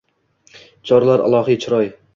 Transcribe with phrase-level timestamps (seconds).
[0.93, 1.97] Chorlar ilohiy chiroy.